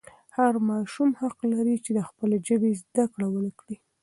[0.35, 3.75] هر ماشوم حق لري چې د خپلې ژبې زده کړه وکړي.